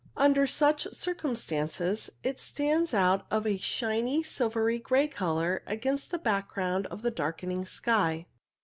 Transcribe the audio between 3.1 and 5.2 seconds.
of a shining silvery grey